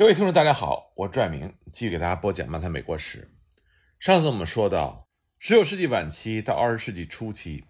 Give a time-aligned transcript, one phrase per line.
[0.00, 3.30] 各位听众，大家好，我拽明继续给大家播讲《漫谈美国史》。
[3.98, 5.06] 上次我们说到，
[5.38, 7.66] 十九世纪晚期到二十世纪初期，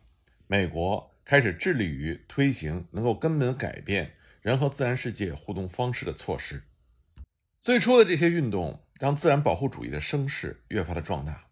[0.46, 6.62] 美国开始致力于推行能够根本改变人和自然世界互动方式的措施。
[7.60, 11.48] 最初的这些运动让自然保护主义的声势越发的壮大。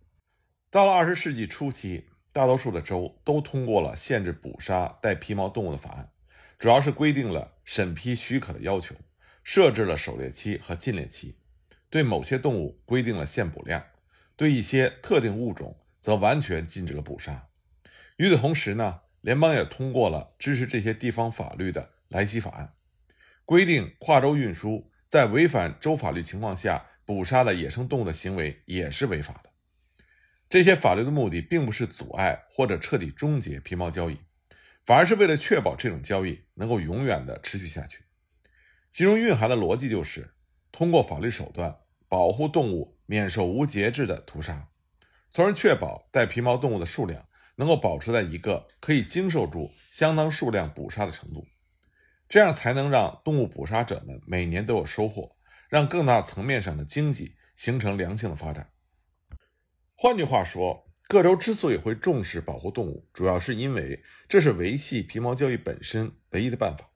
[0.70, 6.12] 到了二十世纪初期，大多数的州都通过了限制捕杀带皮毛动物的法案，
[6.56, 8.94] 主要是规定了审批许可的要求。
[9.50, 11.38] 设置了狩猎期和禁猎期，
[11.88, 13.82] 对某些动物规定了限捕量，
[14.36, 17.48] 对一些特定物种则完全禁止了捕杀。
[18.18, 22.74] 与此同时呢，联邦也通过了支持这些地方法律的莱西法案，
[23.46, 29.48] 规定跨州运输在违反州法律情况下捕杀的野生动物的行为也是违法的。
[30.50, 34.18] 这些法律的目的并不是阻碍或者彻底终结皮毛交易，
[34.84, 38.02] 反而是为了确保这种交易能够永远的持续下去。
[38.90, 40.34] 其中蕴含的逻辑就是，
[40.72, 44.68] 通过法律手段保护动物免受无节制的屠杀，
[45.30, 51.46] 从而确保带皮毛动物的数量能够保持在一个可以经受住相当数量捕杀的程度，
[52.28, 55.36] 这样才能让动物捕杀者们每年都有收获，
[55.68, 58.70] 让更大层面上的经济形成良性的发展。
[59.94, 66.87] 换句话说，各州之所以会重视保护动物，主要是因为这是维系皮毛交易本身唯一的办法。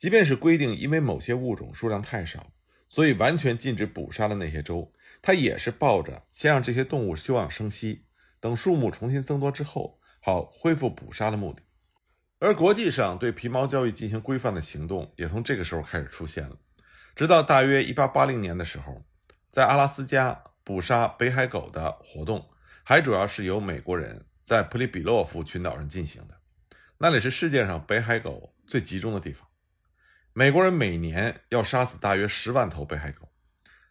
[0.00, 2.54] 即便是规定因为某些物种数量太少，
[2.88, 8.06] 所以完全禁止捕杀的那些州，它也是抱着先让这些动物休养生息，
[8.40, 11.60] 等数目重新增多之后，好恢复捕杀的目的。
[12.38, 16.56] 而国际上对皮毛交易进行规范的行动，也从这个时候开始出现了。
[17.14, 19.04] 直到大约1880年的时候，
[19.52, 22.48] 在阿拉斯加捕杀北海狗的活动，
[22.82, 26.40] 还主要是由美国人在普里比洛夫群岛上进行的，
[26.96, 29.46] 那里是世界上北海狗最集中的地方。
[30.32, 33.28] 美国人每年要杀死大约十万头北海狗，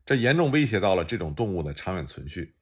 [0.05, 2.55] 这严重威胁到了这种动物的长远存续。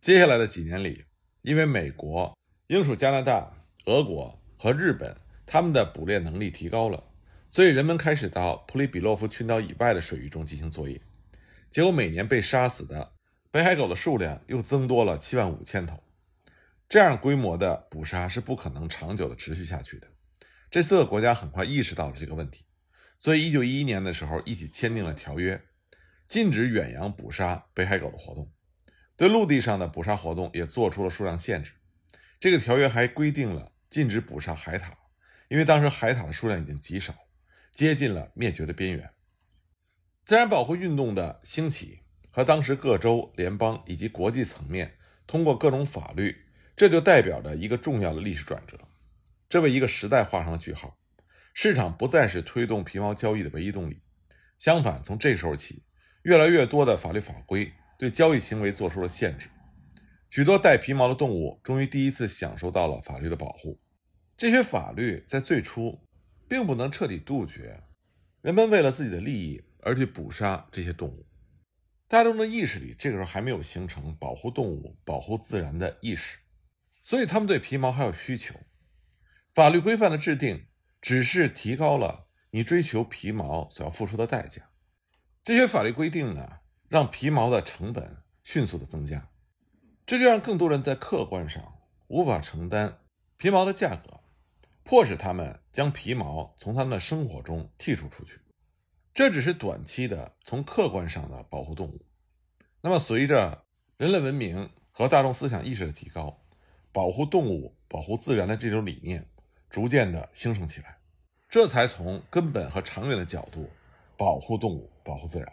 [0.00, 1.04] 接下来的几年里，
[1.42, 7.04] 因为美国、英属加拿大、俄国和日本他们的捕猎能力提高了，
[7.48, 11.00] 所以人们开始到普里比洛夫群岛以外的水域中进行作业。
[11.70, 13.12] 结果每年被杀死的
[13.52, 16.02] 北海狗的数量又增多了七万五千头。
[16.88, 20.08] 这样规模的捕杀是不可能长久的持续下去的。
[20.68, 22.64] 这四个国家很快意识到了这个问题。
[23.22, 25.62] 所以，一九一一年的时候，一起签订了条约，
[26.26, 28.50] 禁止远洋捕杀北海狗的活动，
[29.16, 31.70] 对陆地上的捕杀活动也做出了数量限制。
[32.40, 34.90] 这个条约还规定了禁止捕杀海獭，
[35.46, 37.14] 因为当时海獭的数量已经极少，
[37.72, 39.08] 接近了灭绝的边缘。
[40.24, 42.00] 自然保护运动的兴起
[42.32, 48.76] 和当时各州、联邦以及国际层面通过各种法律，这就代表着一个重要的历史转折，
[49.48, 50.98] 这为一个时代画上了句号。
[51.54, 54.00] 市场不再是推动皮毛交易的唯一动力，
[54.56, 55.84] 相反，从这时候起，
[56.22, 59.48] 越来越多的法律法规对交易行为做出了限制，
[60.30, 63.78] 许多带皮毛的动物终于第一次享受到了法律的保护。
[64.36, 66.00] 这些法律在最初
[66.48, 67.82] 并不能彻底杜绝
[68.40, 71.26] 人们为了自己的利益而去捕杀这些动物，
[72.08, 76.38] 大众的意识里这个时候还没有形成保护动物、保护自然的意识，
[77.04, 78.54] 所以他们对皮毛还有需求。
[79.54, 80.64] 法律规范的制定。
[81.02, 84.70] 只是提高了你追求皮毛所要付出的代价。
[85.44, 89.28] 这些法律规定呢，让皮毛的成本迅速的增加，
[90.06, 91.74] 这就让更多人在客观上
[92.06, 93.00] 无法承担
[93.36, 94.20] 皮毛的价格，
[94.84, 98.38] 迫使他们将皮毛从他们的生活中剔除出去。
[99.12, 102.06] 这只是短期的从客观上的保护动物。
[102.80, 103.64] 那么，随着
[103.96, 106.44] 人类文明和大众思想意识的提高，
[106.92, 109.28] 保护动物、保护自然的这种理念。
[109.72, 110.98] 逐渐的兴盛起来，
[111.48, 113.70] 这才从根本和长远的角度
[114.18, 115.50] 保护动物、保护自然，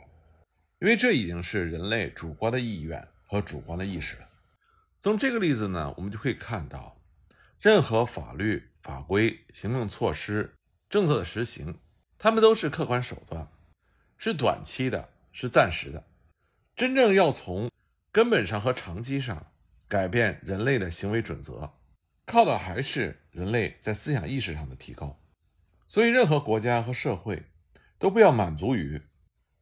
[0.79, 4.27] 因为这已经是人类主观的意愿和主观的意识了。
[4.99, 6.97] 从这个例子呢，我们就可以看到，
[7.61, 10.53] 任何法律法规、行政措施、
[10.89, 11.79] 政策的实行，
[12.17, 13.47] 它们都是客观手段，
[14.17, 16.03] 是短期的，是暂时的。
[16.75, 17.71] 真正要从
[18.11, 19.47] 根本上和长期上
[19.87, 21.78] 改变人类的行为准则。
[22.29, 25.19] 靠的还是人类在思想意识上的提高，
[25.87, 27.41] 所以任何国家和社会
[27.97, 29.01] 都不要满足于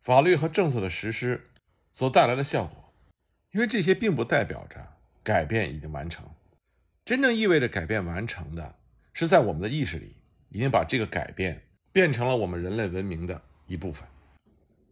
[0.02, 1.50] 法律和政策的实施
[1.94, 2.94] 所带来的效果，
[3.52, 6.30] 因为这些并不代表着改变已经完成。
[7.06, 8.76] 真正意味着改变完成的，
[9.14, 10.18] 是在我们的意识里
[10.50, 11.64] 已经把这个改变
[11.94, 14.06] 变成了我们人类文明的一部分。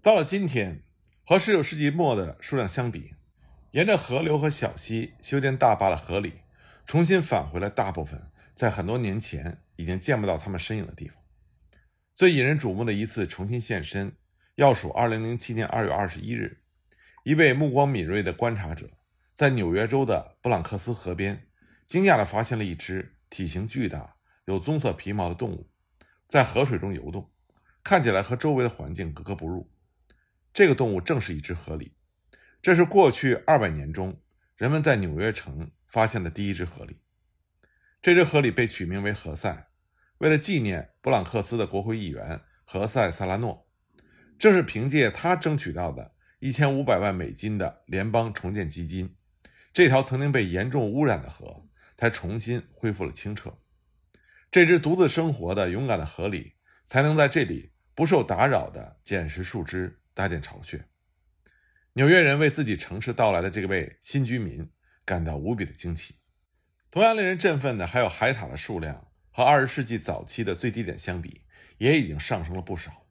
[0.02, 0.82] 到了今天，
[1.26, 3.16] 和19世纪末的数量相比，
[3.72, 6.45] 沿着河流和小溪修建大坝的河里。
[6.86, 11.18] 重新返回了大部分在很多年前已经见不到他们身影的地方。
[12.14, 14.16] 最引人瞩目的一次重新现身，
[14.56, 16.62] 要数2007年2月21日，
[17.24, 18.92] 一位目光敏锐的观察者
[19.34, 21.48] 在纽约州的布朗克斯河边，
[21.86, 24.16] 惊讶地发现了一只体型巨大、
[24.46, 25.70] 有棕色皮毛的动物，
[26.28, 27.32] 在河水中游动，
[27.84, 29.70] 看起来和周围的环境格格不入。
[30.54, 31.92] 这个动物正是一只河狸，
[32.62, 34.22] 这是过去200年中
[34.56, 36.98] 人们在纽约城发现的第一只河狸。
[38.02, 39.70] 这只河狸被取名为何塞，
[40.18, 43.66] 为了纪念布朗克斯的国会议员何塞·萨拉诺。
[44.38, 49.16] 正是凭借他争取到的一千五百万美金的联邦重建基金，
[49.72, 51.66] 这条曾经被严重污染的河
[51.96, 53.58] 才重新恢复了清澈。
[54.52, 56.56] 这只独自生活的勇敢的河狸
[56.86, 60.86] 才能在这里不受打扰地捡拾树枝、搭建巢穴。
[61.94, 64.70] 纽约人为自己城市到来的这位新居民
[65.06, 66.16] 感到无比的惊奇。
[66.90, 71.46] 同样令人振奋的还有海獭的数量，和二十世纪早期的最低点相比，
[71.78, 73.06] 也已经上升了不少。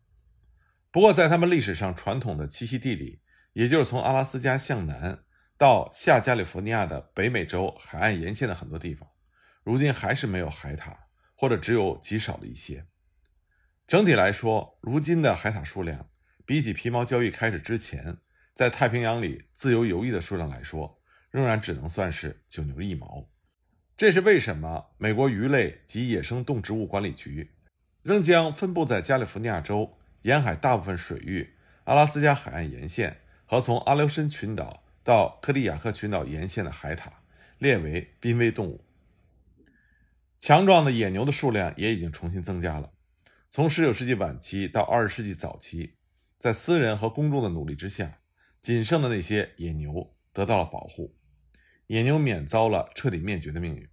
[0.91, 3.21] 不过，在他们历史上传统的栖息地里，
[3.53, 5.25] 也就是从阿拉斯加向南
[5.59, 9.09] 到下加利福尼亚的北美洲海岸沿线的很多地方，
[9.63, 10.97] 如今还是没有海獭，
[11.37, 12.87] 或者只有极少的一些。
[13.87, 16.09] 整体来说，如今的海獭数量
[16.47, 18.17] 比起皮毛交易开始之前
[18.55, 21.01] 在太平洋里自由游弋的数量来说，
[21.35, 23.29] 仍然只能算是九牛一毛。
[23.97, 24.93] 这是为什么？
[24.99, 27.51] 美国鱼类及野生动植物管理局
[28.05, 29.99] 仍将分布在加利福尼亚州。
[30.23, 31.55] 沿海大部分水域、
[31.85, 37.09] 阿拉斯加海岸沿线和从阿留申群岛到克里亚克群岛沿线的海獭
[37.59, 38.85] 列为濒危动物。
[40.39, 42.93] 强壮的野牛的数量也已经重新增加了。
[43.51, 45.97] 从19世纪晚期到20世纪早期，
[46.39, 48.21] 在私人和公众的努力之下，
[48.63, 51.15] 仅剩的那些野牛得到了保护，
[51.95, 53.89] 野牛免遭了彻底灭绝的命运。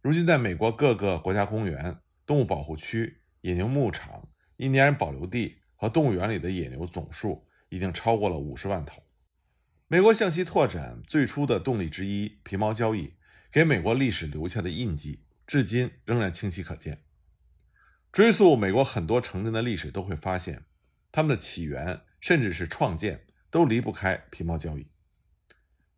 [0.00, 4.28] 如今，在美国各个国家公园、动物保护区、野牛牧场。
[4.56, 9.04] 印第安保留地和动物园里的野牛总数已经超过了五十万头。
[9.86, 13.14] 美国向西拓展最初的动力之一——皮毛交易，
[13.52, 17.04] 给美国历史留下的印记，至今仍然清晰可见。
[18.10, 20.64] 追溯美国很多城镇的历史，都会发现，
[21.12, 24.88] 它们的起源甚至是创建都离不开皮毛交易。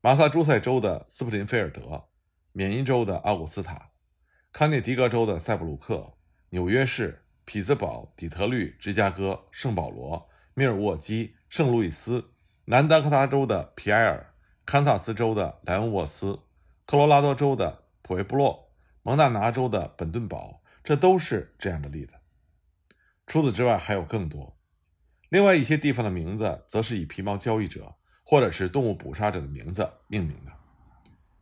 [0.04, 2.08] 马萨诸塞州的斯普林菲尔德、
[2.52, 3.92] 缅因州的奥古斯塔、
[4.52, 6.18] 康涅狄格州的塞布鲁克、
[6.50, 7.24] 纽约市。
[7.46, 12.32] 匹兹堡、底特律、芝加哥、圣保罗、密尔沃基、圣路易斯、
[12.66, 14.34] 南达科他州的皮埃尔、
[14.66, 16.40] 堪萨斯州的莱恩沃斯、
[16.84, 22.12] 科罗拉多州的普维布洛、蒙大拿州的本顿堡，这都是这样的例子。
[23.26, 24.58] 除此之外，还有更多。
[25.30, 27.94] 另外一些地方的名字，则是以皮毛交易者
[28.24, 30.52] 或者是动物捕杀者的名字命名的，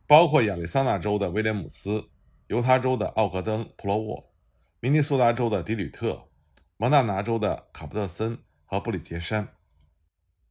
[0.05, 2.09] 包括亚利桑那州的威廉姆斯、
[2.47, 4.33] 犹他州的奥格登普罗沃。
[4.79, 6.27] 明尼苏达州的迪吕特、
[6.75, 9.55] 蒙大拿州的卡布特森和布里杰山、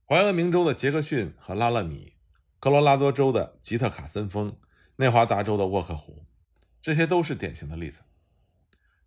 [0.07, 2.15] 怀俄明州的杰克逊和拉勒米、
[2.59, 4.59] 科罗拉多州的吉特卡森峰、
[4.97, 6.25] 内华达州的沃克湖，
[6.81, 8.01] 这些都是典型的例子。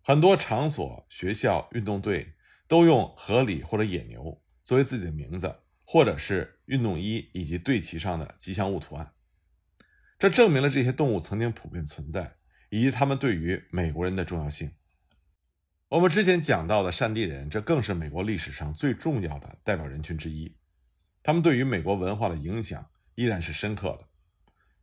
[0.00, 2.34] 很多场所、学校、运动队
[2.68, 9.12] 都用河狸或者野牛作为自己的名字，或者是运动衣以及队旗上的吉祥物图案。
[10.18, 12.36] 这证明了这些动物曾经普遍存在，
[12.70, 14.70] 以及它们对于美国人的重要性。
[15.88, 20.56] 我们之前讲到的山地人，这更是美国历史上最重要的代表人群之一。
[21.22, 24.08] 他们对于美国文化的影响依然是深刻的。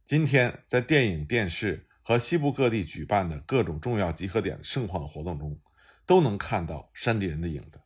[0.05, 5.59] 今天，在电影、电视和西部各地举办的各种重要集合点盛况的活动中，
[6.05, 7.81] 都能看到山地人的影子。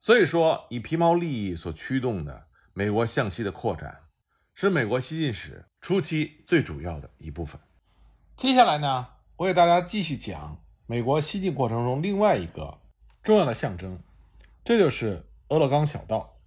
[0.00, 4.02] 所以说，以皮毛利益所驱动的美国向西的扩展，
[4.52, 7.58] 是美国西进史初期最主要的一部分。
[8.36, 10.62] 接下来呢，我给大家继续讲。
[10.84, 12.78] 美国西进过程中另外一个
[13.22, 13.98] 重要的象征，
[14.62, 16.38] 这就是俄勒冈小道。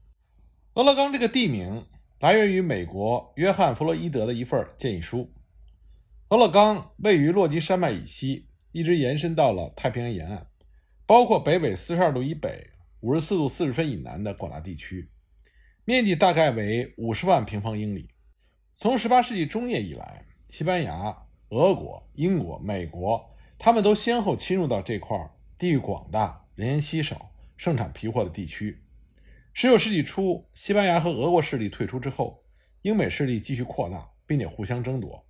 [0.76, 1.88] 俄勒冈这个地名
[2.20, 5.34] 来源于美国约翰·弗洛伊德的一份建议书。
[6.30, 10.46] 俄勒冈位于落基山脉以西，一直延伸到了太平洋沿岸，
[11.08, 12.70] 包括北纬四十二度以北、
[13.00, 15.10] 五十四度四十分以南的广大地区，
[15.90, 18.12] 面积大概为五十万平方英里。
[18.78, 21.18] 从十八世纪中叶以来，西班牙、
[21.50, 23.36] 俄国、英国、美国。
[23.58, 25.18] 他们都先后侵入到这块
[25.58, 28.84] 地域广大、人烟稀少、盛产皮货的地区。
[29.56, 32.44] 19世纪初，西班牙和俄国势力退出之后，
[32.84, 35.26] 英美势力继续扩大，并且互相争夺。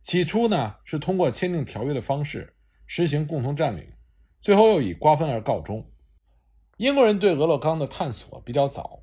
[0.00, 2.54] 起初呢，是通过签订条约的方式
[2.86, 3.84] 实行共同占领，
[4.40, 5.90] 最后又以瓜分而告终。
[6.76, 9.00] 英国人对俄勒冈的探索比较早，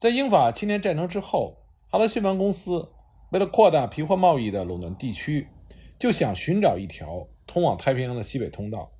[0.00, 1.58] 在英法七年战争之后，
[1.90, 2.88] 哈德逊湾公司
[3.32, 5.46] 为了扩大皮货贸易的垄断地区，
[5.98, 7.28] 就想寻找一条。
[7.46, 8.92] 通往太平洋的西北通道，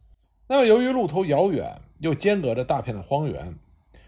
[0.47, 3.57] 那么由于路途遥远，又间隔着大片的荒原，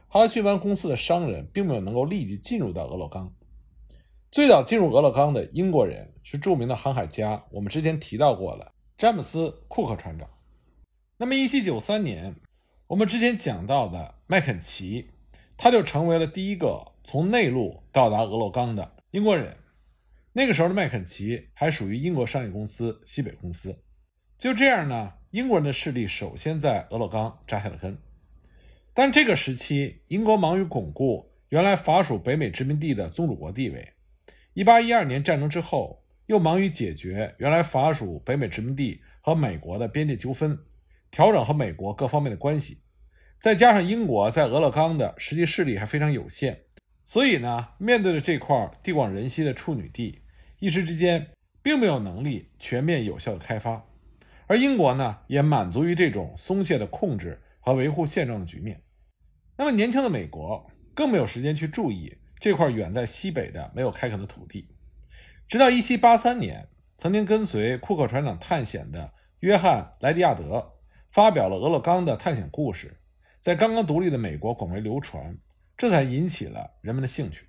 [0.09, 3.33] 哈德逊湾公司的商人并没有能够立即进入到俄勒冈。
[4.31, 10.29] 最早进入俄勒冈的英国人是著名的航海家，我们之前提到过了，詹姆斯·库克船长。
[11.17, 12.37] 那么，1793年，
[12.89, 15.09] 我们之前讲到的麦肯齐，
[15.63, 19.57] 他就成为了第一个从内陆到达俄勒冈的英国人。
[20.33, 23.85] 那个时候的麦肯齐还属于英国商业公司西北公司。
[24.37, 27.97] 就这样呢，英国人的势力首先在俄勒冈扎下了根。
[28.93, 33.93] 但这个时期，英国忙于巩固原来法属北美殖民地的宗主国地位。
[34.55, 40.59] 一八一二年战争之后，又忙于解决原来法属北美殖民地和美国的边界纠纷，
[41.13, 42.82] 调整和美国各方面的关系。
[43.43, 46.61] 再加上英国在俄勒冈的实际势力还非常有限，
[47.05, 50.23] 所以呢，面对着这块地广人稀的处女地，
[50.61, 51.27] 一时之间
[51.61, 53.85] 并没有能力全面有效的开发。
[54.47, 58.81] 而英国呢，也满足于这种松懈的控制和维护现状的局面。
[59.57, 62.17] 那么，年轻的美国更没有时间去注意。
[62.39, 64.69] 这块远在西北的没有开垦的土地，
[65.49, 70.75] 直到1783年，曾经跟随库克船长探险的约翰·莱迪亚德
[71.11, 72.99] 发表了俄勒冈的探险故事，
[73.43, 75.37] 在刚刚独立的美国广为流传，
[75.77, 77.49] 这才引起了人们的兴趣。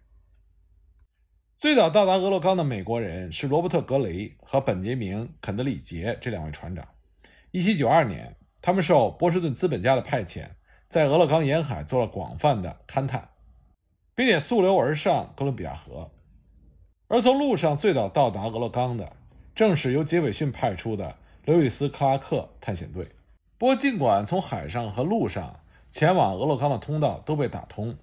[1.56, 6.84] 最早到达俄勒冈的美国人是罗伯特·格雷和本杰明·肯德里杰这两位船长。
[7.52, 10.48] 1792年，他们受波士顿资本家的派遣，
[10.90, 13.30] 在俄勒冈沿海做了广泛的勘探。
[14.16, 16.12] 并且溯流而上哥伦比亚河，
[17.08, 19.16] 而从陆上最早到达俄勒冈的，
[19.54, 23.10] 正是由杰斐逊派出的刘易斯·克拉克探险队。
[23.60, 25.60] 不过，尽管从海上和陆上
[25.94, 27.96] 前往俄勒冈的通道都被打通，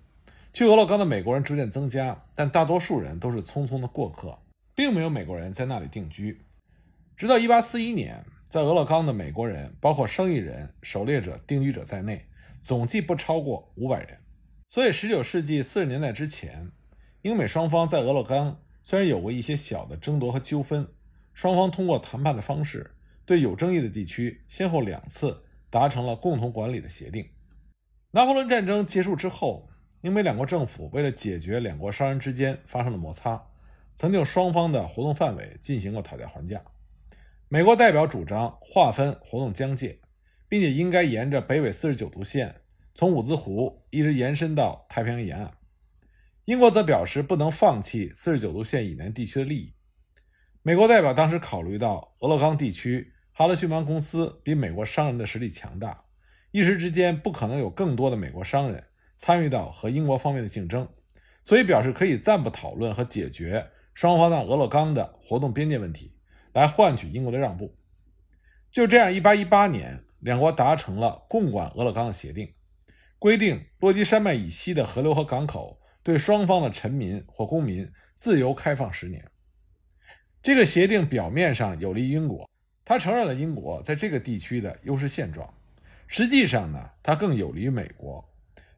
[0.52, 4.38] 去俄勒冈的美国人逐渐增加，但大多数人都是匆匆的过客，
[4.76, 6.40] 并没有美国人在那里定居。
[7.16, 12.26] 直到1841年，在俄勒冈的美国人，包括生意人、狩猎者、定居者在内，
[12.62, 14.18] 总计不超过500人。
[14.68, 16.70] 所以，19世纪40年代之前，
[17.22, 20.86] 英美双方在俄勒冈虽然有过一些小的争夺和纠纷，
[21.34, 22.92] 双方通过谈判的方式，
[23.26, 27.28] 对有争议的地区先后两次达成了共同管理的协定。
[28.12, 29.68] 拿破仑战争结束之后，
[30.00, 33.40] 英美两国政府为了解决两国商人之间发生的摩擦，
[33.94, 36.60] 曾就双方的活动范围进行过讨价还价。
[37.46, 40.00] 美国代表主张划分活动疆界，
[40.48, 42.62] 并且应该沿着北纬49度线。
[42.96, 45.52] 从伍兹湖一直延伸到太平洋沿岸，
[46.46, 49.74] 英国则表示不能放弃四十九度线以南地区的利益。
[50.62, 56.04] 美国代表当时考虑到俄勒冈地区哈德逊湾公司比美国商人的实力强大，
[56.50, 58.84] 一时之间不可能有更多的美国商人
[59.16, 60.88] 参与到和英国方面的竞争，
[61.44, 66.16] 所以表示可以暂不讨论和解决双方在俄勒冈的活动边界问题，
[66.52, 67.76] 来换取英国的让步。
[68.70, 72.52] 就这样，一八一八年，两国达成了共管俄勒冈的协定。
[73.18, 79.30] 规定落基山脉以西的河流和港口对双方的臣民或公民自由开放十年。
[80.42, 82.48] 这个协定表面上有利于英国，
[82.82, 85.52] 它承认了英国在这个地区的优势现状。
[86.12, 88.28] 实际上呢，它更有利于美国，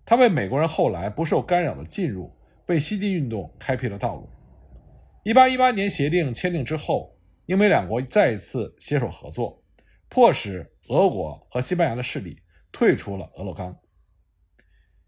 [0.04, 2.30] 它为美国人后来不受干扰的进入，
[2.66, 4.28] 为西进运动开辟了道路。
[5.22, 9.64] 一八一八年协定签订之后，英美两国再一次携手合作，
[10.10, 12.38] 迫使俄国和西班牙的势力
[12.70, 13.74] 退出了俄勒冈。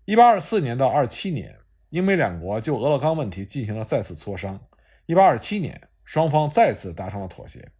[0.06, 1.54] 一八二四年到二七年，
[1.90, 4.58] 英美两国就俄勒冈问题进行了再次磋商。
[5.04, 7.70] 一八二七年，双方再次达成了妥协，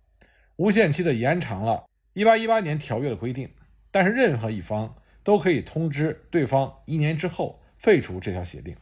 [0.57, 3.51] 无限期的延长了一八一八年条约的规定，
[3.95, 8.77] 但是任何一方都可以通知对方一年之后废除这条协定。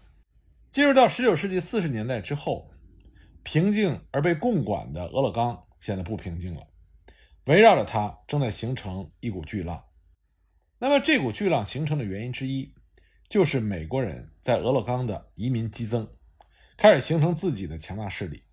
[0.71, 2.71] 进入到十九世纪四十年代之后，
[3.43, 6.67] 平静而被共管的俄勒冈显得不平静了，
[7.45, 9.85] 围绕着它正在形成一股巨浪。
[10.79, 12.75] 那么，这股巨浪形成的原因之一。
[13.29, 16.09] 就是美国人在俄勒冈的移民激增，
[16.79, 18.45] 开始形成自己的强大势力。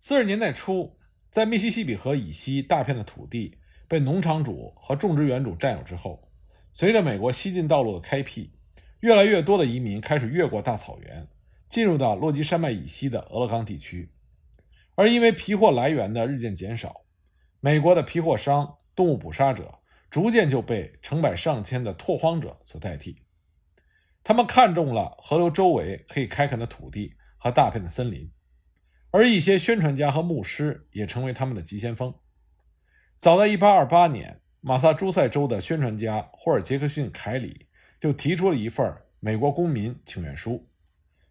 [0.00, 0.98] 四十年代初，
[1.30, 3.58] 在密西西比河以西大片的土地
[3.90, 6.30] 被农场主和种植园主占有之后，
[6.72, 8.52] 随着美国西进道路的开辟，
[9.00, 11.26] 越来越多的移民开始越过大草原，
[11.68, 14.12] 进入到落基山脉以西的俄勒冈地区。
[14.94, 17.04] 而因为皮货来源的日渐减少，
[17.58, 23.20] 美国的皮货商、动物捕杀者逐渐就被成百上千的拓荒者所代替。
[24.22, 28.30] 他们看中了河流周围可以开垦的土地和大片的森林，
[29.10, 32.14] 而一些宣传家和牧师也成为他们的急先锋。
[33.20, 37.66] 早在1828年，马萨诸塞州的宣传家霍尔·杰克逊·凯里
[37.98, 40.66] 就提出了一份美国公民请愿书，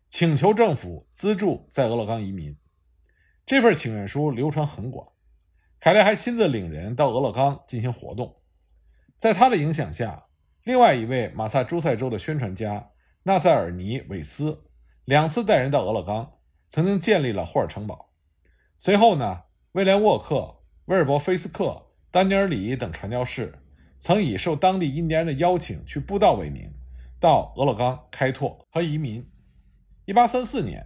[0.07, 2.55] 请求政府资助在俄勒冈移民。
[3.43, 5.13] 这份请愿书流传很广，
[5.79, 8.39] 凯利还亲自领人到俄勒冈进行活动。
[9.17, 10.27] 在他的影响下。
[10.63, 12.91] 另外一位马萨诸塞州的宣传家
[13.23, 14.65] 纳塞尔尼韦斯
[15.05, 16.33] 两次带人到俄勒冈，
[16.69, 18.11] 曾经建立了霍尔城堡。
[18.77, 20.58] 随后呢，威廉沃克、
[20.89, 23.53] 威尔伯菲斯克、丹尼尔里等传教士
[23.99, 26.73] 曾以受当地印第安人的邀请去布道为名，
[27.19, 29.23] 到俄勒冈开拓和移民。
[30.07, 30.83] 1834年，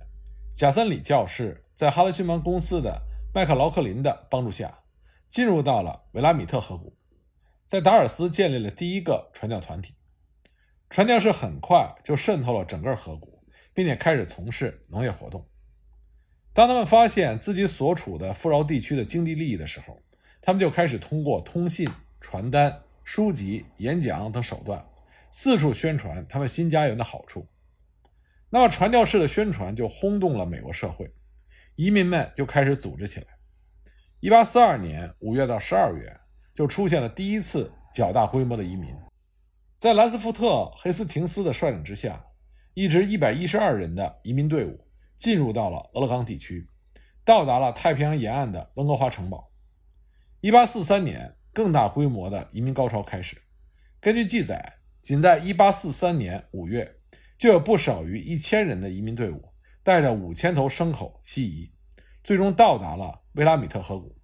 [0.54, 3.02] 贾森里教士在哈德逊邦公司的
[3.34, 4.80] 麦克劳克林的帮助下，
[5.30, 6.98] 进入到了维拉米特河谷，
[7.66, 9.94] 在达尔斯建立了第一个传教团体。
[10.90, 13.42] 传教士很快就渗透了整个河谷，
[13.74, 15.48] 并且开始从事农业活动。
[16.54, 20.00] 当他们发现自己所处的富饶地区的经济利益的时候，
[20.40, 21.90] 他们就开始通过通信、
[22.22, 24.86] 传单、书籍、演讲等手段，
[25.32, 27.48] 四处宣传他们新家园的好处。
[28.52, 31.12] 那么，传教士的宣传就轰动了美国社会，
[31.76, 33.26] 移民们就开始组织起来。
[34.20, 36.16] 一八四二年五月到十二月，
[36.54, 38.96] 就出现了第一次较大规模的移民。
[39.80, 40.46] 在兰斯福特·
[40.78, 42.24] 黑斯廷斯的率领之下，
[42.76, 44.83] 一支一百一十二人的移民队伍。
[45.18, 46.68] 进入到了俄勒冈地区，
[47.24, 49.52] 到达了太平洋沿岸的温哥华城堡。
[50.42, 53.42] 1843年，更大规模的移民高潮开始。
[54.02, 56.98] 根据记载，仅在1843年5月，
[57.38, 61.72] 就有不少于一千人的移民队伍带着五千头牲口西移，
[62.24, 64.18] 最终到达了威拉米特河谷。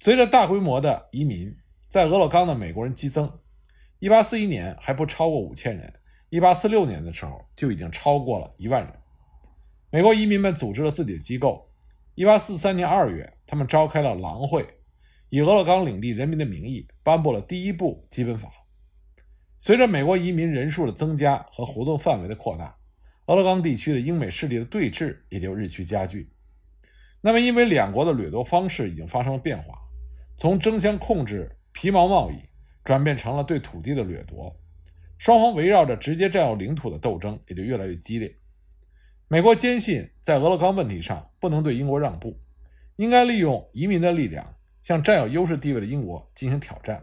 [0.00, 1.56] 随着大规模的移民，
[1.88, 3.38] 在俄勒冈的美国人激增。
[4.00, 5.92] 1841年还不超过五千人
[6.30, 8.92] ，1846年的时候就已经超过了一万人。
[9.94, 11.70] 美国移民们组织了自己的机构。
[12.16, 14.66] 1843年2月，他们召开了狼会，
[15.28, 18.48] 以俄勒冈领地人民的名义颁布了第一部基本法。
[19.58, 22.74] 随着美国移民人数的增加和活动范围的扩大，
[23.26, 26.32] 俄勒冈地区的英美势力的对峙也就日趋加剧。
[27.20, 29.78] 那么，因为两国的掠夺方式已经发生了变化，
[30.38, 32.36] 从争相控制皮毛贸易
[32.82, 34.58] 转变成了对土地的掠夺，
[35.18, 38.34] 双方围绕着直接占有领土的斗争也就越来越激烈。
[39.32, 42.38] 美国坚信，在俄勒冈问题上不能对英国让步，
[42.96, 44.46] 应该利用移民的力量
[44.82, 47.02] 向占有优势地位的英国进行挑战，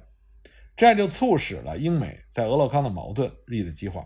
[0.77, 4.05] 这样就促使了英美在俄勒冈的矛盾日益的激化。